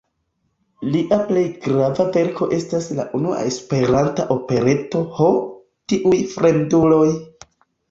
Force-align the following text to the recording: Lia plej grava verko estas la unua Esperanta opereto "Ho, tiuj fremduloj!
Lia 0.93 1.17
plej 1.27 1.43
grava 1.65 2.05
verko 2.15 2.47
estas 2.57 2.87
la 3.01 3.05
unua 3.21 3.45
Esperanta 3.51 4.27
opereto 4.39 5.05
"Ho, 5.21 5.31
tiuj 5.93 6.25
fremduloj! 6.35 7.07